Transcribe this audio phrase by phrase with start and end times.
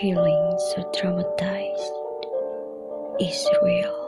[0.00, 1.94] feeling so traumatized
[3.20, 4.00] is real.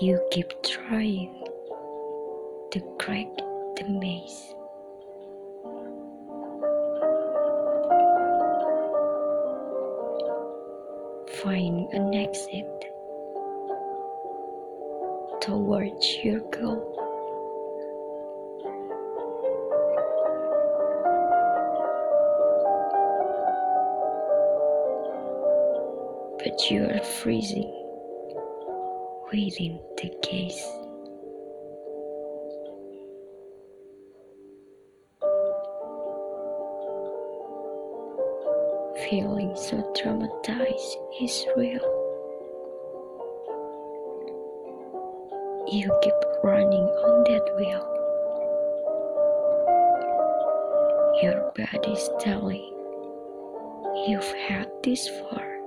[0.00, 1.44] You keep trying
[2.72, 3.28] to crack
[3.76, 4.54] the maze.
[11.42, 12.84] Find an exit
[15.40, 16.94] towards your goal.
[26.38, 27.72] But you are freezing
[29.32, 30.81] within the gaze.
[39.12, 41.84] Feeling so traumatized is real.
[45.70, 47.84] You keep running on that wheel.
[51.22, 52.64] Your body's telling
[54.08, 55.58] you've had this far,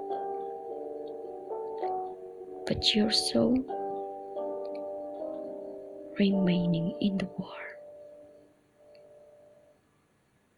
[2.66, 3.64] but your soul
[6.18, 7.75] remaining in the war.